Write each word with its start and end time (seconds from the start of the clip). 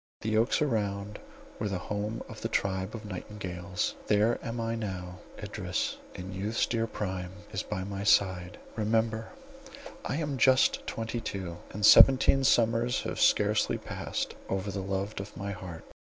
The 0.21 0.35
oaks 0.35 0.63
around 0.63 1.19
were 1.59 1.69
the 1.69 1.77
home 1.77 2.23
of 2.27 2.43
a 2.43 2.47
tribe 2.47 2.95
of 2.95 3.05
nightingales—there 3.05 4.43
am 4.43 4.59
I 4.59 4.73
now; 4.73 5.19
Idris, 5.37 5.97
in 6.15 6.33
youth's 6.33 6.65
dear 6.65 6.87
prime, 6.87 7.29
is 7.51 7.61
by 7.61 7.83
my 7.83 8.03
side 8.03 8.57
—remember, 8.75 9.29
I 10.03 10.15
am 10.15 10.39
just 10.39 10.87
twenty 10.87 11.21
two, 11.21 11.57
and 11.69 11.85
seventeen 11.85 12.43
summers 12.43 13.03
have 13.03 13.21
scarcely 13.21 13.77
passed 13.77 14.33
over 14.49 14.71
the 14.71 14.81
beloved 14.81 15.19
of 15.19 15.37
my 15.37 15.51
heart. 15.51 15.83